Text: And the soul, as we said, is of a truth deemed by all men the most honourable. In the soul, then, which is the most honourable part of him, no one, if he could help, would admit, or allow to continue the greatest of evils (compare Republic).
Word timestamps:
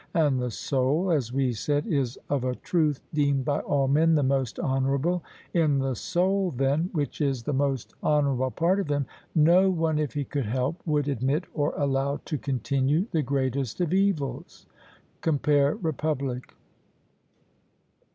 And 0.15 0.41
the 0.41 0.49
soul, 0.49 1.11
as 1.11 1.31
we 1.31 1.53
said, 1.53 1.85
is 1.85 2.17
of 2.27 2.43
a 2.43 2.55
truth 2.55 3.03
deemed 3.13 3.45
by 3.45 3.59
all 3.59 3.87
men 3.87 4.15
the 4.15 4.23
most 4.23 4.59
honourable. 4.59 5.23
In 5.53 5.77
the 5.77 5.93
soul, 5.95 6.49
then, 6.49 6.89
which 6.91 7.21
is 7.21 7.43
the 7.43 7.53
most 7.53 7.93
honourable 8.03 8.49
part 8.49 8.79
of 8.79 8.89
him, 8.89 9.05
no 9.35 9.69
one, 9.69 9.99
if 9.99 10.13
he 10.15 10.23
could 10.23 10.47
help, 10.47 10.81
would 10.87 11.07
admit, 11.07 11.43
or 11.53 11.75
allow 11.77 12.19
to 12.25 12.37
continue 12.39 13.05
the 13.11 13.21
greatest 13.21 13.79
of 13.79 13.93
evils 13.93 14.65
(compare 15.21 15.75
Republic). 15.75 16.55